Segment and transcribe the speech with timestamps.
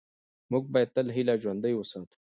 [0.51, 2.15] موږ باید تل هیله ژوندۍ وساتو